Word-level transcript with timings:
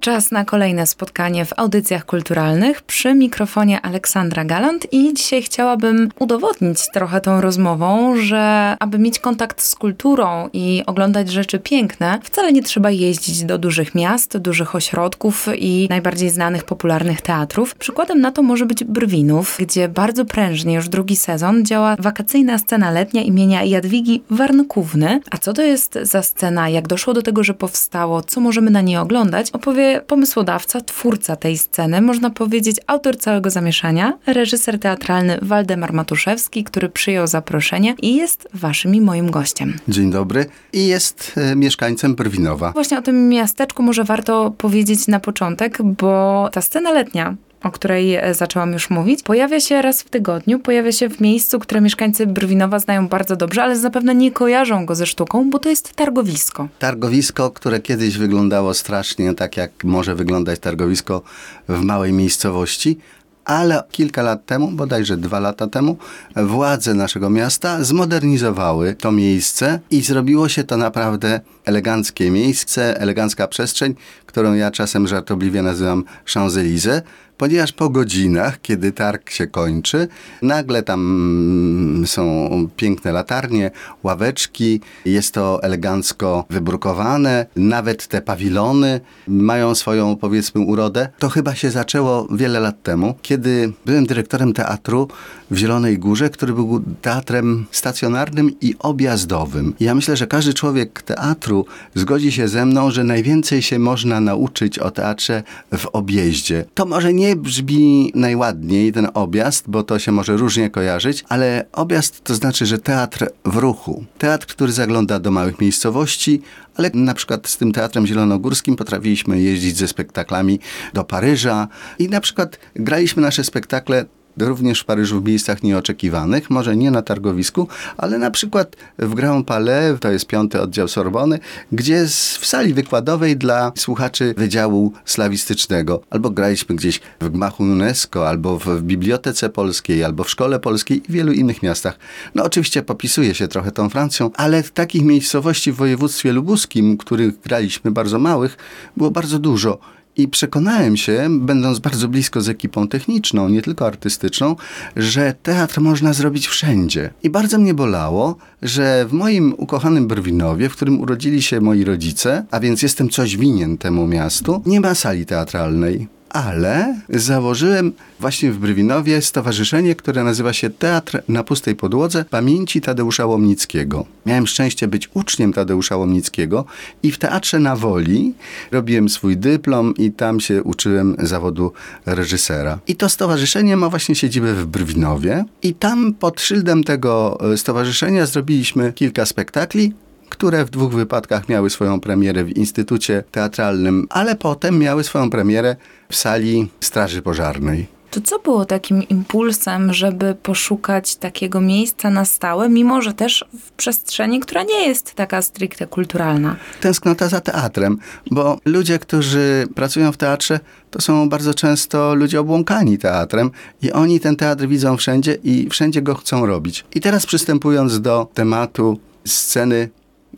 Czas 0.00 0.30
na 0.30 0.44
kolejne 0.44 0.86
spotkanie 0.86 1.44
w 1.44 1.52
audycjach 1.56 2.06
kulturalnych 2.06 2.82
przy 2.82 3.14
mikrofonie 3.14 3.80
Aleksandra 3.80 4.44
Galant 4.44 4.92
i 4.92 5.14
dzisiaj 5.14 5.42
chciałabym 5.42 6.08
udowodnić 6.18 6.78
trochę 6.92 7.20
tą 7.20 7.40
rozmową, 7.40 8.16
że 8.16 8.76
aby 8.78 8.98
mieć 8.98 9.18
kontakt 9.18 9.62
z 9.62 9.74
kulturą 9.74 10.48
i 10.52 10.82
oglądać 10.86 11.30
rzeczy 11.30 11.58
piękne, 11.58 12.18
wcale 12.22 12.52
nie 12.52 12.62
trzeba 12.62 12.90
jeździć 12.90 13.44
do 13.44 13.58
dużych 13.58 13.94
miast, 13.94 14.38
dużych 14.38 14.74
ośrodków 14.74 15.48
i 15.58 15.86
najbardziej 15.90 16.30
znanych, 16.30 16.64
popularnych 16.64 17.20
teatrów. 17.20 17.74
Przykładem 17.74 18.20
na 18.20 18.32
to 18.32 18.42
może 18.42 18.66
być 18.66 18.84
Brwinów, 18.84 19.56
gdzie 19.58 19.88
bardzo 19.88 20.24
prężnie 20.24 20.74
już 20.74 20.88
drugi 20.88 21.16
sezon 21.16 21.64
działa 21.64 21.96
wakacyjna 21.98 22.58
scena 22.58 22.90
letnia 22.90 23.22
imienia 23.22 23.64
Jadwigi 23.64 24.22
Warnkówny. 24.30 25.20
A 25.30 25.38
co 25.38 25.52
to 25.52 25.62
jest 25.62 25.98
za 26.02 26.22
scena, 26.22 26.68
jak 26.68 26.88
doszło 26.88 27.14
do 27.14 27.22
tego, 27.22 27.44
że 27.44 27.54
powstało, 27.54 28.22
co 28.22 28.40
możemy 28.40 28.70
na 28.70 28.80
niej 28.80 28.96
oglądać, 28.96 29.50
opowie 29.50 29.89
pomysłodawca, 30.06 30.80
twórca 30.80 31.36
tej 31.36 31.58
sceny, 31.58 32.00
można 32.00 32.30
powiedzieć 32.30 32.76
autor 32.86 33.18
całego 33.18 33.50
zamieszania, 33.50 34.18
reżyser 34.26 34.78
teatralny 34.78 35.38
Waldemar 35.42 35.92
Matuszewski, 35.92 36.64
który 36.64 36.88
przyjął 36.88 37.26
zaproszenie 37.26 37.94
i 38.02 38.16
jest 38.16 38.48
waszym 38.54 38.94
i 38.94 39.00
moim 39.00 39.30
gościem. 39.30 39.76
Dzień 39.88 40.10
dobry 40.10 40.46
i 40.72 40.86
jest 40.86 41.32
e, 41.36 41.56
mieszkańcem 41.56 42.14
Brwinowa. 42.14 42.72
Właśnie 42.72 42.98
o 42.98 43.02
tym 43.02 43.28
miasteczku 43.28 43.82
może 43.82 44.04
warto 44.04 44.50
powiedzieć 44.58 45.06
na 45.06 45.20
początek, 45.20 45.78
bo 45.82 46.48
ta 46.52 46.60
scena 46.60 46.92
letnia 46.92 47.36
o 47.62 47.70
której 47.70 48.14
e, 48.14 48.34
zaczęłam 48.34 48.72
już 48.72 48.90
mówić, 48.90 49.22
pojawia 49.22 49.60
się 49.60 49.82
raz 49.82 50.02
w 50.02 50.10
tygodniu, 50.10 50.58
pojawia 50.58 50.92
się 50.92 51.08
w 51.08 51.20
miejscu, 51.20 51.58
które 51.58 51.80
mieszkańcy 51.80 52.26
Brwinowa 52.26 52.78
znają 52.78 53.08
bardzo 53.08 53.36
dobrze, 53.36 53.62
ale 53.62 53.76
zapewne 53.76 54.14
nie 54.14 54.32
kojarzą 54.32 54.86
go 54.86 54.94
ze 54.94 55.06
sztuką, 55.06 55.50
bo 55.50 55.58
to 55.58 55.68
jest 55.68 55.94
targowisko. 55.94 56.68
Targowisko, 56.78 57.50
które 57.50 57.80
kiedyś 57.80 58.18
wyglądało 58.18 58.74
strasznie 58.74 59.34
tak, 59.34 59.56
jak 59.56 59.84
może 59.84 60.14
wyglądać 60.14 60.60
targowisko 60.60 61.22
w 61.68 61.80
małej 61.80 62.12
miejscowości, 62.12 62.98
ale 63.44 63.82
kilka 63.90 64.22
lat 64.22 64.46
temu, 64.46 64.70
bodajże 64.70 65.16
dwa 65.16 65.40
lata 65.40 65.66
temu, 65.66 65.96
władze 66.36 66.94
naszego 66.94 67.30
miasta 67.30 67.84
zmodernizowały 67.84 68.94
to 68.94 69.12
miejsce 69.12 69.80
i 69.90 70.02
zrobiło 70.02 70.48
się 70.48 70.64
to 70.64 70.76
naprawdę 70.76 71.40
eleganckie 71.64 72.30
miejsce, 72.30 73.00
elegancka 73.00 73.48
przestrzeń, 73.48 73.94
którą 74.26 74.54
ja 74.54 74.70
czasem 74.70 75.08
żartobliwie 75.08 75.62
nazywam 75.62 76.04
Champs-Élysées, 76.26 77.02
ponieważ 77.40 77.72
po 77.72 77.88
godzinach, 77.90 78.60
kiedy 78.60 78.92
targ 78.92 79.30
się 79.30 79.46
kończy, 79.46 80.08
nagle 80.42 80.82
tam 80.82 81.00
mm, 81.00 82.06
są 82.06 82.50
piękne 82.76 83.12
latarnie, 83.12 83.70
ławeczki, 84.02 84.80
jest 85.04 85.34
to 85.34 85.62
elegancko 85.62 86.44
wybrukowane, 86.50 87.46
nawet 87.56 88.06
te 88.06 88.22
pawilony 88.22 89.00
mają 89.28 89.74
swoją, 89.74 90.16
powiedzmy, 90.16 90.60
urodę. 90.60 91.08
To 91.18 91.28
chyba 91.28 91.54
się 91.54 91.70
zaczęło 91.70 92.26
wiele 92.30 92.60
lat 92.60 92.82
temu, 92.82 93.14
kiedy 93.22 93.72
byłem 93.86 94.06
dyrektorem 94.06 94.52
teatru 94.52 95.08
w 95.50 95.56
Zielonej 95.56 95.98
Górze, 95.98 96.30
który 96.30 96.52
był 96.52 96.82
teatrem 97.02 97.66
stacjonarnym 97.70 98.50
i 98.60 98.74
objazdowym. 98.78 99.74
Ja 99.80 99.94
myślę, 99.94 100.16
że 100.16 100.26
każdy 100.26 100.54
człowiek 100.54 101.02
teatru 101.02 101.66
zgodzi 101.94 102.32
się 102.32 102.48
ze 102.48 102.66
mną, 102.66 102.90
że 102.90 103.04
najwięcej 103.04 103.62
się 103.62 103.78
można 103.78 104.20
nauczyć 104.20 104.78
o 104.78 104.90
teatrze 104.90 105.42
w 105.78 105.86
objeździe. 105.86 106.64
To 106.74 106.86
może 106.86 107.14
nie 107.14 107.36
brzmi 107.36 108.12
najładniej 108.14 108.92
ten 108.92 109.08
objazd, 109.14 109.64
bo 109.68 109.82
to 109.82 109.98
się 109.98 110.12
może 110.12 110.36
różnie 110.36 110.70
kojarzyć, 110.70 111.24
ale 111.28 111.66
objazd 111.72 112.24
to 112.24 112.34
znaczy, 112.34 112.66
że 112.66 112.78
teatr 112.78 113.28
w 113.44 113.56
ruchu. 113.56 114.04
Teatr, 114.18 114.46
który 114.46 114.72
zagląda 114.72 115.18
do 115.18 115.30
małych 115.30 115.60
miejscowości, 115.60 116.42
ale 116.74 116.90
na 116.94 117.14
przykład 117.14 117.48
z 117.48 117.56
tym 117.56 117.72
Teatrem 117.72 118.06
Zielonogórskim 118.06 118.76
potrafiliśmy 118.76 119.40
jeździć 119.40 119.76
ze 119.76 119.88
spektaklami 119.88 120.60
do 120.94 121.04
Paryża 121.04 121.68
i 121.98 122.08
na 122.08 122.20
przykład 122.20 122.58
graliśmy 122.74 123.22
nasze 123.22 123.44
spektakle 123.44 124.04
również 124.36 124.80
w 124.80 124.84
Paryżu 124.84 125.20
w 125.20 125.24
miejscach 125.24 125.62
nieoczekiwanych, 125.62 126.50
może 126.50 126.76
nie 126.76 126.90
na 126.90 127.02
targowisku, 127.02 127.68
ale 127.96 128.18
na 128.18 128.30
przykład 128.30 128.76
w 128.98 129.14
Grand 129.14 129.46
Palais, 129.46 130.00
to 130.00 130.10
jest 130.10 130.26
piąty 130.26 130.60
oddział 130.60 130.88
Sorbony, 130.88 131.38
gdzie 131.72 132.06
w 132.40 132.46
sali 132.46 132.74
wykładowej 132.74 133.36
dla 133.36 133.72
słuchaczy 133.76 134.34
Wydziału 134.36 134.92
Slawistycznego, 135.04 136.00
albo 136.10 136.30
graliśmy 136.30 136.74
gdzieś 136.76 137.00
w 137.20 137.28
gmachu 137.28 137.62
UNESCO, 137.62 138.28
albo 138.28 138.58
w 138.58 138.82
Bibliotece 138.82 139.48
Polskiej, 139.48 140.04
albo 140.04 140.24
w 140.24 140.30
Szkole 140.30 140.58
Polskiej 140.58 140.98
i 140.98 141.12
w 141.12 141.12
wielu 141.12 141.32
innych 141.32 141.62
miastach. 141.62 141.98
No 142.34 142.44
oczywiście 142.44 142.82
popisuje 142.82 143.34
się 143.34 143.48
trochę 143.48 143.72
tą 143.72 143.88
Francją, 143.88 144.30
ale 144.34 144.62
takich 144.62 145.02
miejscowości 145.02 145.72
w 145.72 145.76
województwie 145.76 146.32
lubuskim, 146.32 146.96
których 146.96 147.40
graliśmy 147.40 147.90
bardzo 147.90 148.18
małych, 148.18 148.56
było 148.96 149.10
bardzo 149.10 149.38
dużo. 149.38 149.78
I 150.16 150.28
przekonałem 150.28 150.96
się, 150.96 151.28
będąc 151.40 151.78
bardzo 151.78 152.08
blisko 152.08 152.40
z 152.40 152.48
ekipą 152.48 152.88
techniczną, 152.88 153.48
nie 153.48 153.62
tylko 153.62 153.86
artystyczną, 153.86 154.56
że 154.96 155.34
teatr 155.42 155.80
można 155.80 156.12
zrobić 156.12 156.48
wszędzie. 156.48 157.10
I 157.22 157.30
bardzo 157.30 157.58
mnie 157.58 157.74
bolało, 157.74 158.36
że 158.62 159.06
w 159.08 159.12
moim 159.12 159.54
ukochanym 159.56 160.06
Brwinowie, 160.06 160.68
w 160.68 160.76
którym 160.76 161.00
urodzili 161.00 161.42
się 161.42 161.60
moi 161.60 161.84
rodzice, 161.84 162.44
a 162.50 162.60
więc 162.60 162.82
jestem 162.82 163.08
coś 163.08 163.36
winien 163.36 163.78
temu 163.78 164.06
miastu, 164.06 164.62
nie 164.66 164.80
ma 164.80 164.94
sali 164.94 165.26
teatralnej 165.26 166.19
ale 166.30 167.00
założyłem 167.08 167.92
właśnie 168.20 168.52
w 168.52 168.58
Brywinowie 168.58 169.22
stowarzyszenie, 169.22 169.94
które 169.94 170.24
nazywa 170.24 170.52
się 170.52 170.70
Teatr 170.70 171.22
na 171.28 171.44
Pustej 171.44 171.76
Podłodze 171.76 172.24
Pamięci 172.24 172.80
Tadeusza 172.80 173.26
Łomnickiego. 173.26 174.04
Miałem 174.26 174.46
szczęście 174.46 174.88
być 174.88 175.08
uczniem 175.14 175.52
Tadeusza 175.52 175.96
Łomnickiego 175.96 176.64
i 177.02 177.12
w 177.12 177.18
Teatrze 177.18 177.58
na 177.58 177.76
Woli 177.76 178.34
robiłem 178.70 179.08
swój 179.08 179.36
dyplom 179.36 179.94
i 179.96 180.12
tam 180.12 180.40
się 180.40 180.62
uczyłem 180.62 181.16
zawodu 181.18 181.72
reżysera. 182.06 182.78
I 182.86 182.96
to 182.96 183.08
stowarzyszenie 183.08 183.76
ma 183.76 183.88
właśnie 183.88 184.14
siedzibę 184.14 184.54
w 184.54 184.66
Brwinowie 184.66 185.44
i 185.62 185.74
tam 185.74 186.14
pod 186.14 186.40
szyldem 186.40 186.84
tego 186.84 187.38
e, 187.52 187.56
stowarzyszenia 187.56 188.26
zrobiliśmy 188.26 188.92
kilka 188.92 189.26
spektakli, 189.26 189.92
które 190.30 190.64
w 190.64 190.70
dwóch 190.70 190.92
wypadkach 190.92 191.48
miały 191.48 191.70
swoją 191.70 192.00
premierę 192.00 192.44
w 192.44 192.56
Instytucie 192.56 193.24
Teatralnym, 193.30 194.06
ale 194.10 194.36
potem 194.36 194.78
miały 194.78 195.04
swoją 195.04 195.30
premierę 195.30 195.76
w 196.08 196.16
sali 196.16 196.68
Straży 196.80 197.22
Pożarnej. 197.22 198.00
To 198.10 198.20
co 198.20 198.38
było 198.38 198.64
takim 198.64 199.08
impulsem, 199.08 199.92
żeby 199.92 200.34
poszukać 200.42 201.16
takiego 201.16 201.60
miejsca 201.60 202.10
na 202.10 202.24
stałe, 202.24 202.68
mimo 202.68 203.02
że 203.02 203.14
też 203.14 203.44
w 203.60 203.70
przestrzeni, 203.70 204.40
która 204.40 204.62
nie 204.62 204.88
jest 204.88 205.14
taka 205.14 205.42
stricte 205.42 205.86
kulturalna? 205.86 206.56
Tęsknota 206.80 207.28
za 207.28 207.40
teatrem, 207.40 207.98
bo 208.30 208.58
ludzie, 208.64 208.98
którzy 208.98 209.68
pracują 209.74 210.12
w 210.12 210.16
teatrze, 210.16 210.60
to 210.90 211.00
są 211.00 211.28
bardzo 211.28 211.54
często 211.54 212.14
ludzie 212.14 212.40
obłąkani 212.40 212.98
teatrem 212.98 213.50
i 213.82 213.92
oni 213.92 214.20
ten 214.20 214.36
teatr 214.36 214.66
widzą 214.66 214.96
wszędzie 214.96 215.38
i 215.44 215.68
wszędzie 215.68 216.02
go 216.02 216.14
chcą 216.14 216.46
robić. 216.46 216.84
I 216.94 217.00
teraz 217.00 217.26
przystępując 217.26 218.00
do 218.00 218.28
tematu 218.34 218.98
sceny 219.26 219.88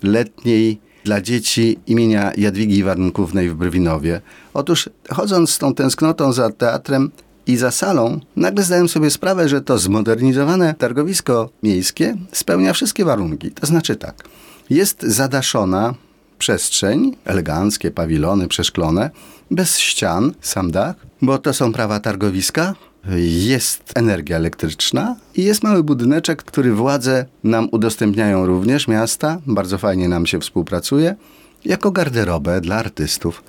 letniej 0.03 0.81
dla 1.05 1.21
dzieci 1.21 1.79
imienia 1.87 2.33
Jadwigi 2.37 2.85
Warnkównej 2.85 3.51
w 3.51 3.55
Brwinowie. 3.55 4.21
Otóż 4.55 4.91
chodząc 5.11 5.51
z 5.51 5.59
tą 5.59 5.75
tęsknotą 5.75 6.33
za 6.33 6.51
teatrem 6.51 7.11
i 7.47 7.57
za 7.57 7.71
salą, 7.71 8.21
nagle 8.37 8.65
zdałem 8.65 8.89
sobie 8.89 9.11
sprawę, 9.11 9.49
że 9.49 9.61
to 9.61 9.79
zmodernizowane 9.79 10.75
targowisko 10.75 11.51
miejskie 11.63 12.17
spełnia 12.33 12.73
wszystkie 12.73 13.05
warunki. 13.05 13.51
To 13.51 13.67
znaczy 13.67 13.97
tak, 13.97 14.25
jest 14.71 15.03
zadaszona 15.03 15.95
przestrzeń, 16.39 17.17
eleganckie 17.25 17.91
pawilony 17.91 18.49
przeszklone, 18.49 19.11
bez 19.51 19.79
ścian, 19.79 20.33
sam 20.41 20.71
dach, 20.71 20.97
bo 21.23 21.39
to 21.39 21.55
są 21.55 21.73
prawa 21.73 22.01
targowiska, 22.01 22.75
jest 23.17 23.93
energia 23.95 24.37
elektryczna 24.37 25.17
i 25.35 25.45
jest 25.45 25.63
mały 25.63 25.83
budyneczek, 25.83 26.43
który 26.43 26.73
władze 26.73 27.27
nam 27.45 27.69
udostępniają 27.73 28.47
również 28.47 28.89
miasta. 28.89 29.39
Bardzo 29.47 29.79
fajnie 29.79 30.09
nam 30.09 30.27
się 30.27 30.41
współpracuje. 30.41 31.15
Jako 31.65 31.91
garderobę 31.91 32.61
dla 32.61 32.77
artystów. 32.77 33.43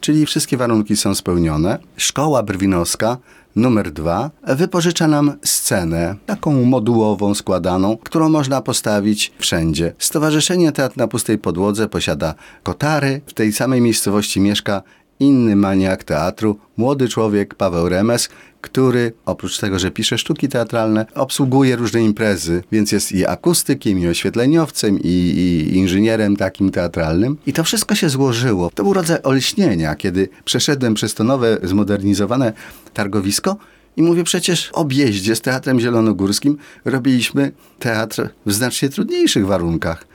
Czyli 0.00 0.26
wszystkie 0.26 0.56
warunki 0.56 0.96
są 0.96 1.14
spełnione. 1.14 1.78
Szkoła 1.96 2.42
Brwinowska 2.42 3.16
numer 3.56 3.92
dwa 3.92 4.30
wypożycza 4.46 5.08
nam 5.08 5.32
scenę, 5.44 6.16
taką 6.26 6.64
modułową, 6.64 7.34
składaną, 7.34 7.96
którą 7.96 8.28
można 8.28 8.60
postawić 8.60 9.32
wszędzie. 9.38 9.92
Stowarzyszenie 9.98 10.72
Teatr 10.72 10.96
na 10.96 11.08
Pustej 11.08 11.38
Podłodze 11.38 11.88
posiada 11.88 12.34
kotary. 12.62 13.20
W 13.26 13.34
tej 13.34 13.52
samej 13.52 13.80
miejscowości 13.80 14.40
mieszka 14.40 14.82
inny 15.20 15.56
maniak 15.56 16.04
teatru, 16.04 16.58
młody 16.76 17.08
człowiek 17.08 17.54
Paweł 17.54 17.88
Remes, 17.88 18.28
który 18.60 19.12
oprócz 19.26 19.58
tego, 19.58 19.78
że 19.78 19.90
pisze 19.90 20.18
sztuki 20.18 20.48
teatralne, 20.48 21.06
obsługuje 21.14 21.76
różne 21.76 22.02
imprezy, 22.02 22.62
więc 22.72 22.92
jest 22.92 23.12
i 23.12 23.26
akustykiem, 23.26 23.98
i 23.98 24.08
oświetleniowcem, 24.08 24.98
i, 25.00 25.08
i 25.08 25.76
inżynierem 25.76 26.36
takim 26.36 26.70
teatralnym. 26.70 27.36
I 27.46 27.52
to 27.52 27.64
wszystko 27.64 27.94
się 27.94 28.08
złożyło. 28.08 28.70
To 28.74 28.82
był 28.82 28.92
rodzaj 28.92 29.18
olśnienia, 29.22 29.94
kiedy 29.94 30.28
przeszedłem 30.44 30.94
przez 30.94 31.14
to 31.14 31.24
nowe, 31.24 31.58
zmodernizowane 31.62 32.52
targowisko 32.94 33.56
i 33.96 34.02
mówię, 34.02 34.24
przecież 34.24 34.70
objeździe 34.72 35.36
z 35.36 35.40
Teatrem 35.40 35.80
Zielonogórskim 35.80 36.56
robiliśmy 36.84 37.52
teatr 37.78 38.28
w 38.46 38.52
znacznie 38.52 38.88
trudniejszych 38.88 39.46
warunkach. 39.46 40.09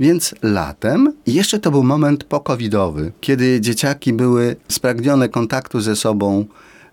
Więc 0.00 0.34
latem, 0.42 1.12
i 1.26 1.34
jeszcze 1.34 1.58
to 1.58 1.70
był 1.70 1.82
moment 1.82 2.24
pokowidowy, 2.24 3.12
kiedy 3.20 3.60
dzieciaki 3.60 4.12
były 4.12 4.56
spragnione 4.68 5.28
kontaktu 5.28 5.80
ze 5.80 5.96
sobą, 5.96 6.44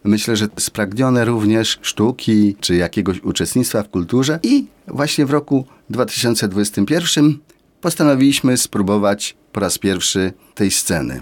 myślę, 0.03 0.35
że 0.35 0.47
spragnione 0.59 1.25
również 1.25 1.79
sztuki 1.81 2.55
czy 2.59 2.75
jakiegoś 2.75 3.23
uczestnictwa 3.23 3.83
w 3.83 3.89
kulturze 3.89 4.39
i 4.43 4.65
właśnie 4.87 5.25
w 5.25 5.31
roku 5.31 5.65
2021 5.89 7.37
postanowiliśmy 7.81 8.57
spróbować 8.57 9.35
po 9.51 9.59
raz 9.59 9.77
pierwszy 9.77 10.33
tej 10.55 10.71
sceny. 10.71 11.21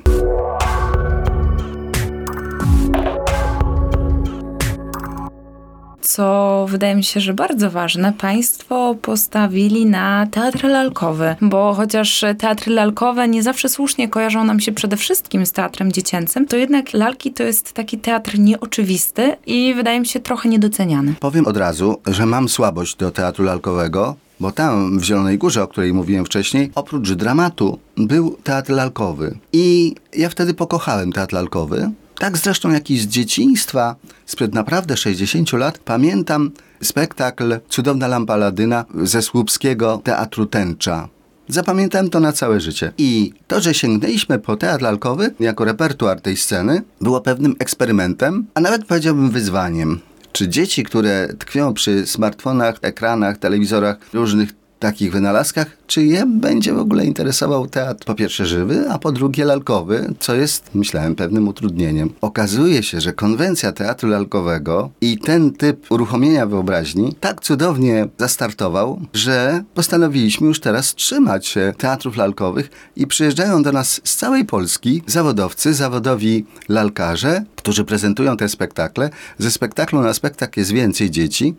Co 6.09 6.65
wydaje 6.69 6.95
mi 6.95 7.03
się, 7.03 7.19
że 7.19 7.33
bardzo 7.33 7.71
ważne, 7.71 8.13
państwo 8.13 8.95
postawili 9.01 9.85
na 9.85 10.27
teatr 10.31 10.63
lalkowy, 10.67 11.35
bo 11.41 11.73
chociaż 11.73 12.25
teatry 12.37 12.73
lalkowe 12.73 13.27
nie 13.27 13.43
zawsze 13.43 13.69
słusznie 13.69 14.09
kojarzą 14.09 14.43
nam 14.43 14.59
się 14.59 14.71
przede 14.71 14.97
wszystkim 14.97 15.45
z 15.45 15.51
teatrem 15.51 15.91
dziecięcym, 15.91 16.47
to 16.47 16.57
jednak 16.57 16.93
lalki 16.93 17.33
to 17.33 17.43
jest 17.43 17.73
taki 17.73 17.97
teatr 17.97 18.39
nieoczywisty 18.39 19.35
i 19.45 19.73
wydaje 19.73 19.99
mi 19.99 20.05
się 20.05 20.19
trochę 20.19 20.49
niedoceniany. 20.49 21.13
Powiem 21.19 21.47
od 21.47 21.57
razu, 21.57 21.97
że 22.07 22.25
mam 22.25 22.49
słabość 22.49 22.95
do 22.95 23.11
teatru 23.11 23.43
lalkowego, 23.43 24.15
bo 24.39 24.51
tam 24.51 24.99
w 24.99 25.03
Zielonej 25.03 25.37
Górze, 25.37 25.63
o 25.63 25.67
której 25.67 25.93
mówiłem 25.93 26.25
wcześniej, 26.25 26.71
oprócz 26.75 27.11
dramatu 27.11 27.79
był 27.97 28.37
teatr 28.43 28.71
lalkowy. 28.71 29.37
I 29.53 29.95
ja 30.13 30.29
wtedy 30.29 30.53
pokochałem 30.53 31.11
teatr 31.11 31.33
lalkowy. 31.33 31.91
Tak 32.19 32.37
zresztą 32.37 32.69
jak 32.69 32.91
i 32.91 32.97
z 32.97 33.07
dzieciństwa, 33.07 33.95
sprzed 34.25 34.53
naprawdę 34.53 34.97
60 34.97 35.53
lat, 35.53 35.77
pamiętam 35.77 36.51
spektakl 36.83 37.59
Cudowna 37.69 38.07
lampa 38.07 38.35
Ladyna 38.35 38.85
ze 39.03 39.21
słupskiego 39.21 40.01
Teatru 40.03 40.45
Tęcza. 40.45 41.09
Zapamiętałem 41.47 42.09
to 42.09 42.19
na 42.19 42.31
całe 42.31 42.61
życie. 42.61 42.93
I 42.97 43.33
to, 43.47 43.61
że 43.61 43.73
sięgnęliśmy 43.73 44.39
po 44.39 44.55
teatr 44.57 44.83
lalkowy 44.83 45.33
jako 45.39 45.65
repertuar 45.65 46.21
tej 46.21 46.37
sceny, 46.37 46.81
było 47.01 47.21
pewnym 47.21 47.55
eksperymentem, 47.59 48.47
a 48.53 48.61
nawet 48.61 48.85
powiedziałbym 48.85 49.29
wyzwaniem. 49.29 49.99
Czy 50.31 50.47
dzieci, 50.47 50.83
które 50.83 51.27
tkwią 51.39 51.73
przy 51.73 52.07
smartfonach, 52.07 52.75
ekranach, 52.81 53.37
telewizorach, 53.37 53.97
różnych 54.13 54.49
takich 54.79 55.11
wynalazkach, 55.11 55.67
czy 55.87 56.03
je 56.03 56.25
będzie 56.25 56.73
w 56.73 56.79
ogóle 56.79 57.05
interesował 57.05 57.67
teatr 57.67 58.05
po 58.05 58.15
pierwsze 58.15 58.45
żywy, 58.45 58.85
a 58.89 58.99
po 58.99 59.11
drugie 59.11 59.45
lalkowy, 59.45 60.13
co 60.19 60.35
jest, 60.35 60.75
myślałem, 60.75 61.15
pewnym 61.15 61.47
utrudnieniem. 61.47 62.13
Okazuje 62.21 62.83
się, 62.83 63.01
że 63.01 63.13
konwencja 63.13 63.71
teatru 63.71 64.09
lalkowego 64.09 64.89
i 65.01 65.17
ten 65.17 65.51
typ 65.51 65.91
uruchomienia 65.91 66.45
wyobraźni 66.45 67.15
tak 67.19 67.41
cudownie 67.41 68.07
zastartował, 68.17 69.01
że 69.13 69.63
postanowiliśmy 69.73 70.47
już 70.47 70.59
teraz 70.59 70.95
trzymać 70.95 71.47
się 71.47 71.73
teatrów 71.77 72.17
lalkowych 72.17 72.69
i 72.95 73.07
przyjeżdżają 73.07 73.63
do 73.63 73.71
nas 73.71 74.01
z 74.03 74.15
całej 74.15 74.45
Polski 74.45 75.03
zawodowcy, 75.07 75.73
zawodowi 75.73 76.45
lalkarze, 76.69 77.43
którzy 77.55 77.83
prezentują 77.85 78.37
te 78.37 78.49
spektakle. 78.49 79.09
Ze 79.37 79.51
spektaklu 79.51 80.01
na 80.01 80.13
spektakl 80.13 80.59
jest 80.59 80.71
więcej 80.71 81.11
dzieci. 81.11 81.55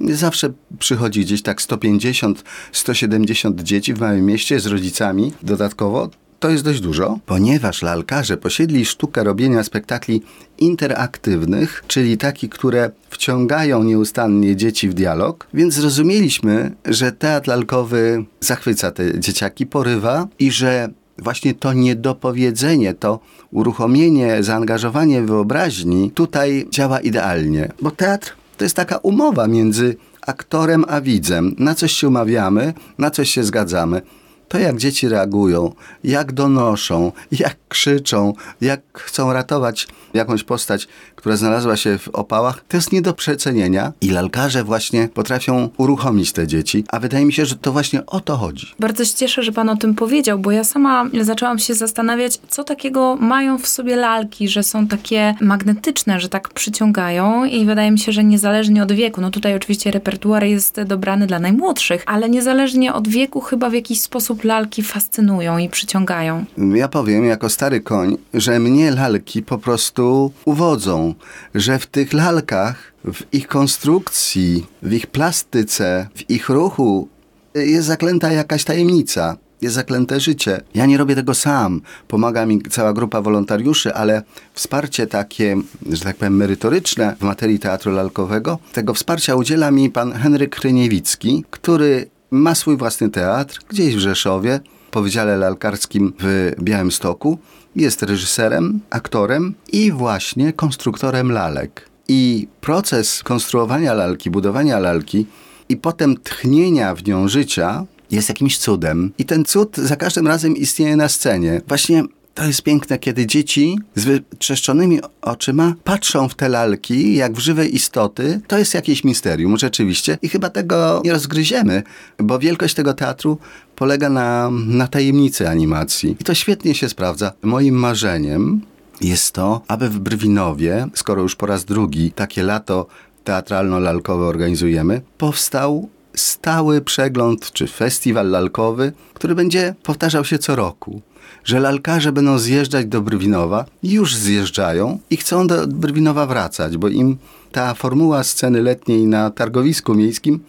Zawsze 0.00 0.52
przychodzi 0.78 1.20
gdzieś 1.20 1.42
tak 1.42 1.60
150-170 1.60 3.62
dzieci 3.62 3.94
w 3.94 4.00
małym 4.00 4.26
mieście 4.26 4.60
z 4.60 4.66
rodzicami 4.66 5.32
dodatkowo. 5.42 6.10
To 6.40 6.50
jest 6.50 6.64
dość 6.64 6.80
dużo, 6.80 7.18
ponieważ 7.26 7.82
lalkarze 7.82 8.36
posiedli 8.36 8.84
sztukę 8.84 9.24
robienia 9.24 9.62
spektakli 9.62 10.22
interaktywnych, 10.58 11.84
czyli 11.86 12.18
takich, 12.18 12.50
które 12.50 12.90
wciągają 13.10 13.84
nieustannie 13.84 14.56
dzieci 14.56 14.88
w 14.88 14.94
dialog, 14.94 15.48
więc 15.54 15.74
zrozumieliśmy, 15.74 16.74
że 16.84 17.12
teatr 17.12 17.48
lalkowy 17.48 18.24
zachwyca 18.40 18.90
te 18.90 19.20
dzieciaki, 19.20 19.66
porywa 19.66 20.28
i 20.38 20.50
że 20.50 20.88
właśnie 21.18 21.54
to 21.54 21.72
niedopowiedzenie, 21.72 22.94
to 22.94 23.20
uruchomienie, 23.50 24.42
zaangażowanie 24.42 25.22
wyobraźni 25.22 26.10
tutaj 26.10 26.66
działa 26.70 27.00
idealnie, 27.00 27.72
bo 27.80 27.90
teatr 27.90 28.36
to 28.56 28.64
jest 28.64 28.76
taka 28.76 28.96
umowa 28.96 29.46
między 29.46 29.96
aktorem 30.26 30.84
a 30.88 31.00
widzem. 31.00 31.54
Na 31.58 31.74
coś 31.74 31.92
się 31.92 32.08
umawiamy, 32.08 32.74
na 32.98 33.10
coś 33.10 33.30
się 33.30 33.44
zgadzamy. 33.44 34.02
To 34.48 34.58
jak 34.58 34.76
dzieci 34.76 35.08
reagują, 35.08 35.72
jak 36.04 36.32
donoszą, 36.32 37.12
jak 37.32 37.56
krzyczą, 37.68 38.32
jak 38.60 38.80
chcą 38.94 39.32
ratować 39.32 39.86
jakąś 40.14 40.44
postać, 40.44 40.88
która 41.16 41.36
znalazła 41.36 41.76
się 41.76 41.98
w 41.98 42.08
opałach, 42.08 42.64
to 42.68 42.76
jest 42.76 42.92
nie 42.92 43.02
do 43.02 43.14
przecenienia 43.14 43.92
i 44.00 44.10
lalkarze 44.10 44.64
właśnie 44.64 45.08
potrafią 45.08 45.68
uruchomić 45.76 46.32
te 46.32 46.46
dzieci, 46.46 46.84
a 46.88 47.00
wydaje 47.00 47.24
mi 47.24 47.32
się, 47.32 47.46
że 47.46 47.56
to 47.56 47.72
właśnie 47.72 48.06
o 48.06 48.20
to 48.20 48.36
chodzi. 48.36 48.66
Bardzo 48.78 49.04
się 49.04 49.14
cieszę, 49.14 49.42
że 49.42 49.52
pan 49.52 49.68
o 49.68 49.76
tym 49.76 49.94
powiedział, 49.94 50.38
bo 50.38 50.50
ja 50.50 50.64
sama 50.64 51.04
zaczęłam 51.20 51.58
się 51.58 51.74
zastanawiać, 51.74 52.38
co 52.48 52.64
takiego 52.64 53.16
mają 53.16 53.58
w 53.58 53.66
sobie 53.66 53.96
lalki, 53.96 54.48
że 54.48 54.62
są 54.62 54.86
takie 54.86 55.34
magnetyczne, 55.40 56.20
że 56.20 56.28
tak 56.28 56.48
przyciągają 56.48 57.44
i 57.44 57.66
wydaje 57.66 57.90
mi 57.90 57.98
się, 57.98 58.12
że 58.12 58.24
niezależnie 58.24 58.82
od 58.82 58.92
wieku, 58.92 59.20
no 59.20 59.30
tutaj 59.30 59.54
oczywiście 59.54 59.90
repertuar 59.90 60.44
jest 60.44 60.82
dobrany 60.82 61.26
dla 61.26 61.38
najmłodszych, 61.38 62.02
ale 62.06 62.28
niezależnie 62.28 62.94
od 62.94 63.08
wieku 63.08 63.40
chyba 63.40 63.70
w 63.70 63.74
jakiś 63.74 64.00
sposób 64.00 64.33
lalki 64.42 64.82
fascynują 64.82 65.58
i 65.58 65.68
przyciągają. 65.68 66.44
Ja 66.74 66.88
powiem 66.88 67.24
jako 67.24 67.48
stary 67.48 67.80
koń, 67.80 68.16
że 68.34 68.58
mnie 68.58 68.90
lalki 68.90 69.42
po 69.42 69.58
prostu 69.58 70.32
uwodzą, 70.44 71.14
że 71.54 71.78
w 71.78 71.86
tych 71.86 72.12
lalkach, 72.12 72.92
w 73.04 73.34
ich 73.34 73.46
konstrukcji, 73.46 74.66
w 74.82 74.92
ich 74.92 75.06
plastyce, 75.06 76.08
w 76.14 76.30
ich 76.30 76.48
ruchu 76.48 77.08
jest 77.54 77.86
zaklęta 77.86 78.32
jakaś 78.32 78.64
tajemnica. 78.64 79.36
Jest 79.62 79.74
zaklęte 79.74 80.20
życie. 80.20 80.60
Ja 80.74 80.86
nie 80.86 80.98
robię 80.98 81.14
tego 81.14 81.34
sam. 81.34 81.80
Pomaga 82.08 82.46
mi 82.46 82.62
cała 82.62 82.92
grupa 82.92 83.20
wolontariuszy, 83.20 83.94
ale 83.94 84.22
wsparcie 84.54 85.06
takie, 85.06 85.56
że 85.90 86.04
tak 86.04 86.16
powiem, 86.16 86.36
merytoryczne 86.36 87.16
w 87.20 87.22
materii 87.22 87.58
teatru 87.58 87.92
lalkowego, 87.92 88.58
tego 88.72 88.94
wsparcia 88.94 89.34
udziela 89.34 89.70
mi 89.70 89.90
pan 89.90 90.12
Henryk 90.12 90.56
Kryniewicki, 90.56 91.44
który 91.50 92.10
ma 92.34 92.54
swój 92.54 92.76
własny 92.76 93.10
teatr 93.10 93.60
gdzieś 93.68 93.96
w 93.96 93.98
Rzeszowie, 93.98 94.60
po 94.90 95.02
Wydziale 95.02 95.36
Lalkarskim 95.36 96.12
w 96.20 96.52
Białymstoku. 96.60 97.38
Jest 97.76 98.02
reżyserem, 98.02 98.80
aktorem 98.90 99.54
i 99.72 99.92
właśnie 99.92 100.52
konstruktorem 100.52 101.32
lalek. 101.32 101.88
I 102.08 102.48
proces 102.60 103.22
konstruowania 103.22 103.94
lalki, 103.94 104.30
budowania 104.30 104.78
lalki 104.78 105.26
i 105.68 105.76
potem 105.76 106.16
tchnienia 106.16 106.94
w 106.94 107.06
nią 107.06 107.28
życia 107.28 107.86
jest 108.10 108.28
jakimś 108.28 108.58
cudem. 108.58 109.12
I 109.18 109.24
ten 109.24 109.44
cud 109.44 109.76
za 109.76 109.96
każdym 109.96 110.26
razem 110.26 110.56
istnieje 110.56 110.96
na 110.96 111.08
scenie. 111.08 111.60
Właśnie 111.68 112.04
to 112.34 112.44
jest 112.44 112.62
piękne, 112.62 112.98
kiedy 112.98 113.26
dzieci 113.26 113.78
z 113.94 114.04
wytrzeszczonymi 114.04 115.00
oczyma 115.22 115.74
patrzą 115.84 116.28
w 116.28 116.34
te 116.34 116.48
lalki 116.48 117.14
jak 117.14 117.32
w 117.32 117.38
żywe 117.38 117.66
istoty. 117.66 118.40
To 118.46 118.58
jest 118.58 118.74
jakieś 118.74 119.04
misterium, 119.04 119.58
rzeczywiście. 119.58 120.18
I 120.22 120.28
chyba 120.28 120.50
tego 120.50 121.02
nie 121.04 121.12
rozgryziemy, 121.12 121.82
bo 122.18 122.38
wielkość 122.38 122.74
tego 122.74 122.94
teatru 122.94 123.38
polega 123.76 124.08
na, 124.08 124.50
na 124.66 124.88
tajemnicy 124.88 125.48
animacji. 125.48 126.16
I 126.20 126.24
to 126.24 126.34
świetnie 126.34 126.74
się 126.74 126.88
sprawdza. 126.88 127.32
Moim 127.42 127.74
marzeniem 127.74 128.60
jest 129.00 129.32
to, 129.32 129.62
aby 129.68 129.88
w 129.88 129.98
Brwinowie, 129.98 130.86
skoro 130.94 131.22
już 131.22 131.36
po 131.36 131.46
raz 131.46 131.64
drugi 131.64 132.12
takie 132.12 132.42
lato 132.42 132.86
teatralno-lalkowe 133.24 134.26
organizujemy, 134.26 135.00
powstał 135.18 135.88
stały 136.14 136.80
przegląd 136.80 137.52
czy 137.52 137.66
festiwal 137.66 138.30
lalkowy, 138.30 138.92
który 139.14 139.34
będzie 139.34 139.74
powtarzał 139.82 140.24
się 140.24 140.38
co 140.38 140.56
roku 140.56 141.02
że 141.44 141.60
lalkarze 141.60 142.12
będą 142.12 142.38
zjeżdżać 142.38 142.86
do 142.86 143.00
Brwinowa, 143.00 143.64
już 143.82 144.16
zjeżdżają 144.16 144.98
i 145.10 145.16
chcą 145.16 145.46
do 145.46 145.66
Brwinowa 145.66 146.26
wracać, 146.26 146.76
bo 146.76 146.88
im 146.88 147.16
ta 147.52 147.74
formuła 147.74 148.24
sceny 148.24 148.62
letniej 148.62 149.06
na 149.06 149.30
targowisku 149.30 149.94
miejskim 149.94 150.40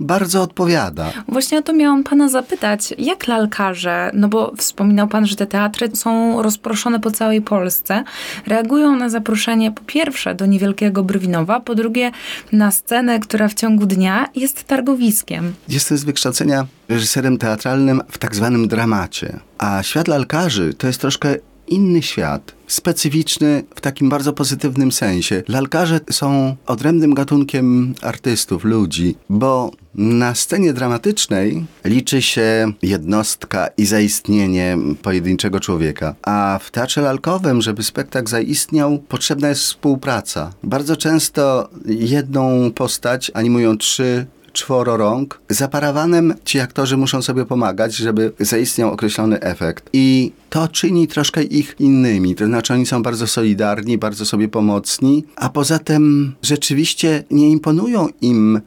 bardzo 0.00 0.42
odpowiada. 0.42 1.12
Właśnie 1.28 1.58
o 1.58 1.62
to 1.62 1.72
miałam 1.72 2.04
pana 2.04 2.28
zapytać, 2.28 2.94
jak 2.98 3.26
lalkarze, 3.26 4.10
no 4.14 4.28
bo 4.28 4.52
wspominał 4.56 5.08
pan, 5.08 5.26
że 5.26 5.36
te 5.36 5.46
teatry 5.46 5.96
są 5.96 6.42
rozproszone 6.42 7.00
po 7.00 7.10
całej 7.10 7.42
Polsce, 7.42 8.04
reagują 8.46 8.96
na 8.96 9.08
zaproszenie 9.08 9.72
po 9.72 9.82
pierwsze 9.86 10.34
do 10.34 10.46
niewielkiego 10.46 11.02
Brwinowa, 11.02 11.60
po 11.60 11.74
drugie 11.74 12.10
na 12.52 12.70
scenę, 12.70 13.20
która 13.20 13.48
w 13.48 13.54
ciągu 13.54 13.86
dnia 13.86 14.28
jest 14.34 14.64
targowiskiem. 14.64 15.54
Jestem 15.68 15.98
z 15.98 16.04
wykształcenia 16.04 16.66
reżyserem 16.88 17.38
teatralnym 17.38 18.02
w 18.10 18.18
tak 18.18 18.34
zwanym 18.34 18.68
dramacie, 18.68 19.38
a 19.58 19.82
świat 19.82 20.08
lalkarzy 20.08 20.74
to 20.74 20.86
jest 20.86 21.00
troszkę 21.00 21.34
inny 21.68 22.02
świat, 22.02 22.54
specyficzny 22.66 23.64
w 23.74 23.80
takim 23.80 24.08
bardzo 24.08 24.32
pozytywnym 24.32 24.92
sensie. 24.92 25.42
Lalkarze 25.48 26.00
są 26.10 26.56
odrębnym 26.66 27.14
gatunkiem 27.14 27.94
artystów, 28.02 28.64
ludzi, 28.64 29.16
bo 29.30 29.70
na 29.94 30.34
scenie 30.34 30.72
dramatycznej 30.72 31.64
liczy 31.84 32.22
się 32.22 32.72
jednostka 32.82 33.68
i 33.76 33.86
zaistnienie 33.86 34.78
pojedynczego 35.02 35.60
człowieka, 35.60 36.14
a 36.22 36.58
w 36.62 36.70
teatrze 36.70 37.00
lalkowym, 37.00 37.62
żeby 37.62 37.82
spektakl 37.82 38.28
zaistniał, 38.28 38.98
potrzebna 38.98 39.48
jest 39.48 39.62
współpraca. 39.62 40.52
Bardzo 40.62 40.96
często 40.96 41.68
jedną 41.86 42.72
postać 42.72 43.30
animują 43.34 43.78
trzy 43.78 44.26
czworo 44.54 44.96
rąk. 44.96 45.40
Za 45.48 45.68
parawanem 45.68 46.34
ci 46.44 46.60
aktorzy 46.60 46.96
muszą 46.96 47.22
sobie 47.22 47.44
pomagać, 47.44 47.96
żeby 47.96 48.32
zaistniał 48.40 48.92
określony 48.92 49.40
efekt. 49.40 49.90
I 49.92 50.32
to 50.50 50.68
czyni 50.68 51.08
troszkę 51.08 51.42
ich 51.42 51.74
innymi. 51.78 52.34
To 52.34 52.46
znaczy 52.46 52.72
oni 52.74 52.86
są 52.86 53.02
bardzo 53.02 53.26
solidarni, 53.26 53.98
bardzo 53.98 54.26
sobie 54.26 54.48
pomocni, 54.48 55.24
a 55.36 55.48
poza 55.48 55.78
tym 55.78 56.34
rzeczywiście 56.42 57.24
nie 57.30 57.50
imponują 57.50 58.08
im 58.20 58.60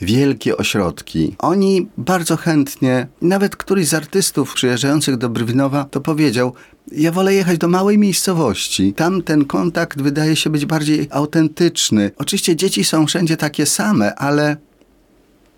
wielkie 0.00 0.56
ośrodki. 0.56 1.36
Oni 1.38 1.88
bardzo 1.98 2.36
chętnie, 2.36 3.06
nawet 3.22 3.56
któryś 3.56 3.88
z 3.88 3.94
artystów 3.94 4.54
przyjeżdżających 4.54 5.16
do 5.16 5.28
Brwinowa 5.28 5.84
to 5.84 6.00
powiedział, 6.00 6.52
ja 6.92 7.12
wolę 7.12 7.34
jechać 7.34 7.58
do 7.58 7.68
małej 7.68 7.98
miejscowości. 7.98 8.92
Tam 8.92 9.22
ten 9.22 9.44
kontakt 9.44 10.02
wydaje 10.02 10.36
się 10.36 10.50
być 10.50 10.66
bardziej 10.66 11.08
autentyczny. 11.10 12.10
Oczywiście 12.16 12.56
dzieci 12.56 12.84
są 12.84 13.06
wszędzie 13.06 13.36
takie 13.36 13.66
same, 13.66 14.14
ale 14.14 14.56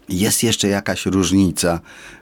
jest 0.09 0.43
jeszcze 0.43 0.69
jakaś 0.69 1.07
różnica, 1.07 1.81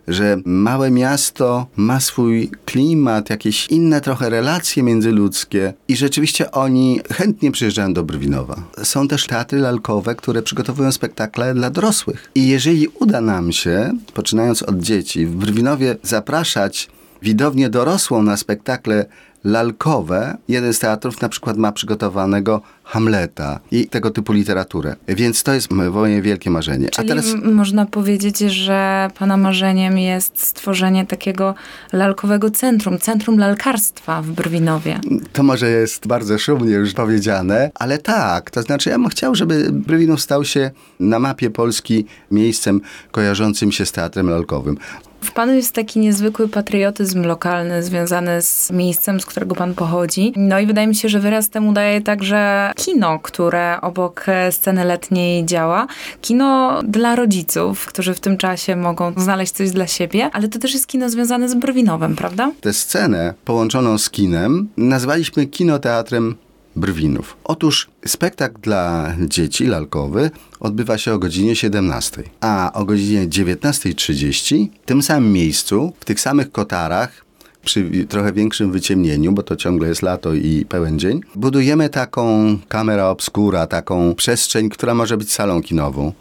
że 0.09 0.37
małe 0.45 0.91
miasto 0.91 1.67
ma 1.76 2.00
swój 2.00 2.50
klimat, 2.64 3.31
jakieś 3.31 3.67
inne 3.67 4.00
trochę 4.00 4.31
relacje 4.31 4.83
międzyludzkie 4.83 5.75
i 5.88 5.97
rzeczywiście 5.97 6.50
oni 6.50 7.00
chętnie 7.12 7.53
przyjeżdżają 7.53 7.95
do 7.95 8.05
Brwinowa. 8.05 8.62
Są 8.83 9.09
też 9.09 9.26
teatry 9.26 9.59
lalkowe, 9.59 10.14
które 10.14 10.43
przygotowują 10.43 10.93
spektakle 10.93 11.55
dla 11.55 11.71
dorosłych. 11.71 12.31
I 12.35 12.49
jeżeli 12.49 12.88
uda 12.88 13.21
nam 13.21 13.53
się, 13.53 13.93
poczynając 14.14 14.62
od 14.62 14.79
dzieci, 14.79 15.26
w 15.26 15.35
Brwinowie 15.35 15.97
zapraszać 16.03 16.88
widownię 17.23 17.71
dorosłą 17.71 18.23
na 18.23 18.37
spektakle 18.37 19.07
lalkowe, 19.44 20.36
jeden 20.48 20.74
z 20.74 20.78
teatrów 20.78 21.20
na 21.20 21.28
przykład 21.28 21.56
ma 21.56 21.72
przygotowanego 21.72 22.60
Hamleta 22.84 23.60
i 23.70 23.86
tego 23.86 24.10
typu 24.10 24.32
literaturę. 24.32 24.96
Więc 25.08 25.42
to 25.42 25.52
jest 25.52 25.70
moje 25.70 26.22
wielkie 26.22 26.50
marzenie. 26.50 26.88
Czyli 26.88 27.06
A 27.06 27.14
teraz... 27.14 27.34
można 27.42 27.86
powiedzieć, 27.86 28.38
że 28.38 29.08
pana 29.18 29.36
marzeniem 29.36 29.98
jest 29.98 30.46
stworzenie 30.46 31.06
takiego 31.06 31.54
lalkowego 31.92 32.50
centrum, 32.50 32.98
centrum 32.98 33.38
lalkarstwa 33.38 34.22
w 34.22 34.30
Brwinowie. 34.30 35.00
To 35.32 35.42
może 35.42 35.70
jest 35.70 36.06
bardzo 36.06 36.38
szumnie 36.38 36.72
już 36.72 36.92
powiedziane, 36.92 37.70
ale 37.74 37.98
tak, 37.98 38.50
to 38.50 38.62
znaczy 38.62 38.90
ja 38.90 38.98
bym 38.98 39.08
chciał, 39.08 39.34
żeby 39.34 39.68
Brwinów 39.72 40.20
stał 40.20 40.44
się 40.44 40.70
na 41.00 41.18
mapie 41.18 41.50
Polski 41.50 42.06
miejscem 42.30 42.80
kojarzącym 43.10 43.72
się 43.72 43.86
z 43.86 43.92
teatrem 43.92 44.30
lalkowym. 44.30 44.76
W 45.24 45.32
panu 45.32 45.52
jest 45.54 45.72
taki 45.72 46.00
niezwykły 46.00 46.48
patriotyzm 46.48 47.22
lokalny 47.22 47.82
związany 47.82 48.42
z 48.42 48.70
miejscem, 48.70 49.20
z 49.20 49.26
którego 49.35 49.55
pan 49.55 49.75
pochodzi. 49.75 50.33
No 50.37 50.61
i 50.61 50.67
wydaje 50.67 50.87
mi 50.87 50.95
się, 50.95 51.09
że 51.09 51.21
wyraz 51.21 51.49
temu 51.49 51.73
daje 51.73 52.00
także 52.00 52.73
kino, 52.76 53.19
które 53.19 53.81
obok 53.81 54.26
sceny 54.50 54.85
letniej 54.85 55.47
działa. 55.47 55.87
Kino 56.21 56.81
dla 56.83 57.17
rodziców, 57.17 57.87
którzy 57.87 58.14
w 58.14 58.21
tym 58.21 58.37
czasie 58.37 58.76
mogą 58.76 59.12
znaleźć 59.17 59.53
coś 59.53 59.71
dla 59.71 59.87
siebie, 59.87 60.31
ale 60.33 60.49
to 60.49 60.59
też 60.59 60.73
jest 60.73 60.87
kino 60.87 61.11
związane 61.11 61.49
z 61.49 61.55
Brwinowem, 61.55 62.17
prawda? 62.17 62.50
Tę 62.61 62.73
scenę 62.73 63.35
połączoną 63.45 63.99
z 63.99 64.11
kinem 64.11 64.69
nazwaliśmy 64.76 65.47
kinoteatrem 65.47 66.35
Brwinów. 66.76 67.37
Otóż 67.45 67.88
spektakl 68.07 68.61
dla 68.61 69.14
dzieci 69.21 69.67
lalkowy 69.67 70.31
odbywa 70.61 70.99
się 70.99 71.12
o 71.12 71.19
godzinie 71.19 71.57
17, 71.57 72.23
a 72.41 72.71
o 72.75 72.85
godzinie 72.85 73.29
19.30 73.29 74.69
w 74.83 74.87
tym 74.87 75.03
samym 75.03 75.33
miejscu, 75.33 75.93
w 76.00 76.05
tych 76.05 76.21
samych 76.21 76.53
kotarach, 76.53 77.25
przy 77.64 78.06
trochę 78.09 78.33
większym 78.33 78.73
wyciemnieniu, 78.73 79.33
bo 79.33 79.42
to 79.42 79.56
ciągle 79.56 79.88
jest 79.88 80.02
lato 80.02 80.35
i 80.35 80.66
pełen 80.68 80.99
dzień, 80.99 81.21
budujemy 81.35 81.88
taką 81.88 82.59
kamerę 82.68 83.06
obskura, 83.06 83.66
taką 83.66 84.14
przestrzeń, 84.14 84.68
która 84.68 84.94
może 84.94 85.16
być 85.16 85.33
salą 85.33 85.62
kinową. 85.62 86.12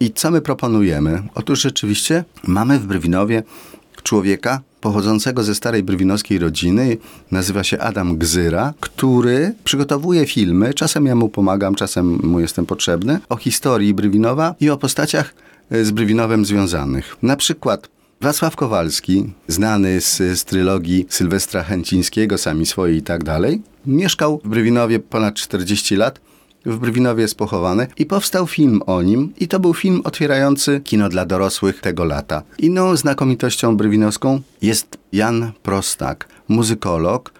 I 0.00 0.12
co 0.12 0.30
my 0.30 0.40
proponujemy? 0.40 1.22
Otóż 1.34 1.62
rzeczywiście 1.62 2.24
mamy 2.46 2.78
w 2.78 2.86
Brwinowie 2.86 3.42
człowieka 4.02 4.60
pochodzącego 4.80 5.42
ze 5.42 5.54
starej 5.54 5.82
brwinowskiej 5.82 6.38
rodziny, 6.38 6.96
nazywa 7.30 7.64
się 7.64 7.78
Adam 7.78 8.18
Gzyra, 8.18 8.74
który 8.80 9.54
przygotowuje 9.64 10.26
filmy, 10.26 10.74
czasem 10.74 11.06
ja 11.06 11.14
mu 11.14 11.28
pomagam, 11.28 11.74
czasem 11.74 12.06
mu 12.06 12.40
jestem 12.40 12.66
potrzebny, 12.66 13.18
o 13.28 13.36
historii 13.36 13.94
Brwinowa 13.94 14.54
i 14.60 14.70
o 14.70 14.76
postaciach 14.76 15.34
e, 15.70 15.84
z 15.84 15.90
Brwinowem 15.90 16.44
związanych. 16.44 17.16
Na 17.22 17.36
przykład 17.36 17.88
Wacław 18.22 18.56
Kowalski, 18.56 19.32
znany 19.48 20.00
z, 20.00 20.16
z 20.16 20.44
trylogii 20.44 21.06
Sylwestra 21.08 21.62
Chęcińskiego, 21.62 22.38
Sami 22.38 22.66
Swoi 22.66 22.96
i 22.96 23.02
tak 23.02 23.24
dalej, 23.24 23.62
mieszkał 23.86 24.40
w 24.44 24.48
Brwinowie 24.48 24.98
ponad 24.98 25.34
40 25.34 25.96
lat 25.96 26.20
w 26.66 26.78
Brwinowie 26.78 27.22
jest 27.22 27.34
pochowany 27.34 27.86
i 27.98 28.06
powstał 28.06 28.46
film 28.46 28.82
o 28.86 29.02
nim 29.02 29.32
i 29.38 29.48
to 29.48 29.60
był 29.60 29.74
film 29.74 30.00
otwierający 30.04 30.80
kino 30.84 31.08
dla 31.08 31.26
dorosłych 31.26 31.80
tego 31.80 32.04
lata. 32.04 32.42
Inną 32.58 32.96
znakomitością 32.96 33.76
brwinowską 33.76 34.40
jest 34.62 34.98
Jan 35.12 35.52
Prostak, 35.62 36.28
muzykolog, 36.48 37.32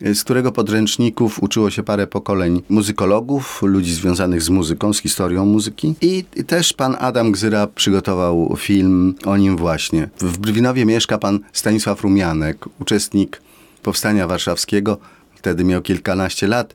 z 0.00 0.24
którego 0.24 0.52
podręczników 0.52 1.42
uczyło 1.42 1.70
się 1.70 1.82
parę 1.82 2.06
pokoleń 2.06 2.62
muzykologów, 2.68 3.62
ludzi 3.62 3.94
związanych 3.94 4.42
z 4.42 4.48
muzyką, 4.48 4.92
z 4.92 5.00
historią 5.00 5.46
muzyki. 5.46 5.94
I 6.00 6.24
też 6.46 6.72
pan 6.72 6.96
Adam 7.00 7.32
Gzyra 7.32 7.66
przygotował 7.66 8.56
film 8.58 9.14
o 9.24 9.36
nim 9.36 9.56
właśnie. 9.56 10.08
W 10.18 10.38
Brwinowie 10.38 10.84
mieszka 10.84 11.18
pan 11.18 11.40
Stanisław 11.52 12.02
Rumianek, 12.02 12.64
uczestnik 12.80 13.42
Powstania 13.82 14.26
Warszawskiego. 14.26 14.98
Wtedy 15.34 15.64
miał 15.64 15.82
kilkanaście 15.82 16.46
lat 16.46 16.74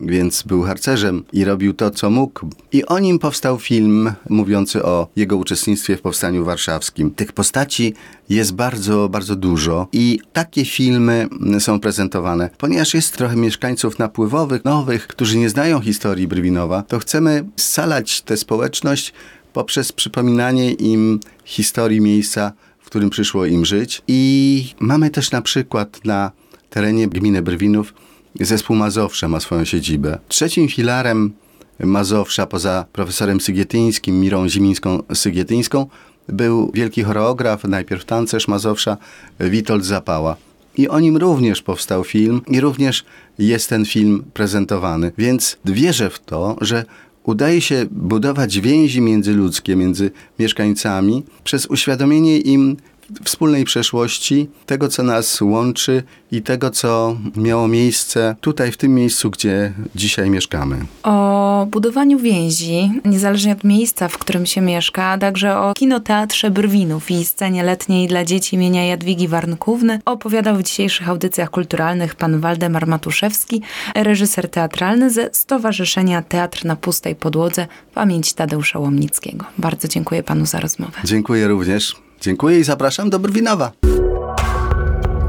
więc 0.00 0.42
był 0.42 0.62
harcerzem 0.62 1.24
i 1.32 1.44
robił 1.44 1.74
to, 1.74 1.90
co 1.90 2.10
mógł. 2.10 2.46
I 2.72 2.84
o 2.84 2.98
nim 2.98 3.18
powstał 3.18 3.58
film 3.58 4.12
mówiący 4.28 4.82
o 4.82 5.08
jego 5.16 5.36
uczestnictwie 5.36 5.96
w 5.96 6.00
Powstaniu 6.00 6.44
Warszawskim. 6.44 7.10
Tych 7.10 7.32
postaci 7.32 7.94
jest 8.28 8.54
bardzo, 8.54 9.08
bardzo 9.08 9.36
dużo 9.36 9.88
i 9.92 10.20
takie 10.32 10.64
filmy 10.64 11.28
są 11.58 11.80
prezentowane. 11.80 12.50
Ponieważ 12.58 12.94
jest 12.94 13.16
trochę 13.16 13.36
mieszkańców 13.36 13.98
napływowych, 13.98 14.64
nowych, 14.64 15.06
którzy 15.06 15.38
nie 15.38 15.50
znają 15.50 15.80
historii 15.80 16.28
Brwinowa, 16.28 16.82
to 16.82 16.98
chcemy 16.98 17.44
scalać 17.56 18.22
tę 18.22 18.36
społeczność 18.36 19.12
poprzez 19.52 19.92
przypominanie 19.92 20.72
im 20.72 21.20
historii 21.44 22.00
miejsca, 22.00 22.52
w 22.78 22.86
którym 22.86 23.10
przyszło 23.10 23.46
im 23.46 23.64
żyć. 23.64 24.02
I 24.08 24.74
mamy 24.80 25.10
też 25.10 25.30
na 25.30 25.42
przykład 25.42 26.04
na 26.04 26.32
terenie 26.70 27.08
gminy 27.08 27.42
Brwinów 27.42 27.94
Zespół 28.40 28.76
Mazowsza 28.76 29.28
ma 29.28 29.40
swoją 29.40 29.64
siedzibę. 29.64 30.18
Trzecim 30.28 30.68
filarem 30.68 31.32
Mazowsza, 31.78 32.46
poza 32.46 32.84
profesorem 32.92 33.40
Sygietyńskim, 33.40 34.20
Mirą 34.20 34.48
Zimińską-Sygietyńską, 34.48 35.86
był 36.28 36.70
wielki 36.74 37.02
choreograf, 37.02 37.64
najpierw 37.64 38.04
tancerz 38.04 38.48
Mazowsza, 38.48 38.96
Witold 39.40 39.84
Zapała. 39.84 40.36
I 40.76 40.88
o 40.88 41.00
nim 41.00 41.16
również 41.16 41.62
powstał 41.62 42.04
film 42.04 42.40
i 42.48 42.60
również 42.60 43.04
jest 43.38 43.68
ten 43.68 43.84
film 43.84 44.24
prezentowany. 44.34 45.12
Więc 45.18 45.58
wierzę 45.64 46.10
w 46.10 46.18
to, 46.18 46.56
że 46.60 46.84
udaje 47.24 47.60
się 47.60 47.86
budować 47.90 48.60
więzi 48.60 49.00
międzyludzkie 49.00 49.76
między 49.76 50.10
mieszkańcami 50.38 51.22
przez 51.44 51.66
uświadomienie 51.66 52.38
im 52.38 52.76
wspólnej 53.24 53.64
przeszłości, 53.64 54.48
tego, 54.66 54.88
co 54.88 55.02
nas 55.02 55.40
łączy 55.40 56.02
i 56.32 56.42
tego, 56.42 56.70
co 56.70 57.16
miało 57.36 57.68
miejsce 57.68 58.36
tutaj, 58.40 58.72
w 58.72 58.76
tym 58.76 58.94
miejscu, 58.94 59.30
gdzie 59.30 59.72
dzisiaj 59.94 60.30
mieszkamy. 60.30 60.76
O 61.02 61.66
budowaniu 61.70 62.18
więzi, 62.18 62.90
niezależnie 63.04 63.52
od 63.52 63.64
miejsca, 63.64 64.08
w 64.08 64.18
którym 64.18 64.46
się 64.46 64.60
mieszka, 64.60 65.04
a 65.04 65.18
także 65.18 65.58
o 65.58 65.74
kinoteatrze 65.74 66.50
Brwinów 66.50 67.10
i 67.10 67.24
scenie 67.24 67.62
letniej 67.62 68.08
dla 68.08 68.24
dzieci 68.24 68.56
imienia 68.56 68.84
Jadwigi 68.84 69.28
Warnkówny 69.28 70.00
opowiadał 70.04 70.56
w 70.56 70.62
dzisiejszych 70.62 71.08
audycjach 71.08 71.50
kulturalnych 71.50 72.14
pan 72.14 72.40
Waldemar 72.40 72.86
Matuszewski, 72.86 73.62
reżyser 73.94 74.50
teatralny 74.50 75.10
ze 75.10 75.30
Stowarzyszenia 75.32 76.22
Teatr 76.22 76.64
na 76.64 76.76
Pustej 76.76 77.14
Podłodze 77.14 77.66
Pamięć 77.94 78.32
Tadeusza 78.32 78.78
Łomnickiego. 78.78 79.46
Bardzo 79.58 79.88
dziękuję 79.88 80.22
panu 80.22 80.46
za 80.46 80.60
rozmowę. 80.60 81.00
Dziękuję 81.04 81.48
również. 81.48 81.96
Dziękuję 82.20 82.60
i 82.60 82.64
zapraszam 82.64 83.10
do 83.10 83.18
Brwinowa. 83.18 83.72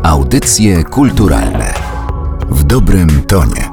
Audycje 0.03 0.83
kulturalne 0.83 1.73
w 2.49 2.63
dobrym 2.63 3.23
tonie. 3.27 3.70